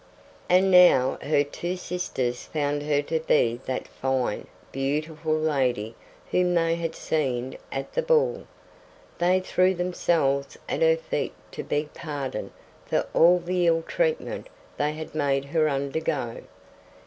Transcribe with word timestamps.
And 0.49 0.71
now 0.71 1.19
her 1.21 1.43
two 1.43 1.77
sisters 1.77 2.45
found 2.45 2.81
her 2.81 3.03
to 3.03 3.19
be 3.19 3.59
that 3.67 3.87
fine, 3.87 4.47
beautiful 4.71 5.35
lady 5.35 5.93
whom 6.31 6.55
they 6.55 6.73
had 6.73 6.95
seen 6.95 7.55
at 7.71 7.93
the 7.93 8.01
ball. 8.01 8.47
They 9.19 9.39
threw 9.41 9.75
themselves 9.75 10.57
at 10.67 10.81
her 10.81 10.97
feet 10.97 11.33
to 11.51 11.63
beg 11.63 11.93
pardon 11.93 12.49
for 12.83 13.05
all 13.13 13.37
the 13.37 13.67
ill 13.67 13.83
treatment 13.83 14.47
they 14.75 14.93
had 14.93 15.13
made 15.13 15.45
her 15.45 15.69
undergo. 15.69 16.41